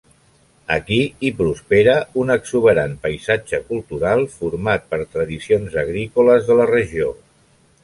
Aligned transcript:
Aquí 0.75 0.95
hi 1.27 1.29
prospera 1.41 1.93
un 2.21 2.35
exuberant 2.37 2.95
paisatge 3.05 3.61
cultural 3.69 4.25
format 4.39 4.89
per 4.95 5.01
tradicions 5.15 5.79
agrícoles 5.85 6.51
de 6.51 6.61
la 6.65 6.69
regió. 6.75 7.15